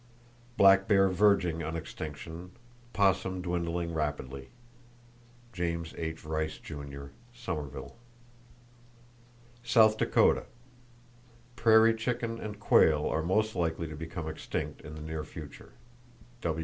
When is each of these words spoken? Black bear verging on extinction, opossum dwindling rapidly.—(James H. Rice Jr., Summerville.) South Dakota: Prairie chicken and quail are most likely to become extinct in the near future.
Black 0.57 0.87
bear 0.87 1.09
verging 1.09 1.61
on 1.61 1.75
extinction, 1.75 2.53
opossum 2.91 3.39
dwindling 3.43 3.93
rapidly.—(James 3.93 5.93
H. 5.95 6.25
Rice 6.25 6.57
Jr., 6.57 7.09
Summerville.) 7.35 7.93
South 9.61 9.97
Dakota: 9.99 10.45
Prairie 11.55 11.93
chicken 11.93 12.39
and 12.39 12.59
quail 12.59 13.05
are 13.07 13.21
most 13.21 13.55
likely 13.55 13.87
to 13.89 13.95
become 13.95 14.27
extinct 14.27 14.81
in 14.81 14.95
the 14.95 15.01
near 15.01 15.23
future. 15.23 15.73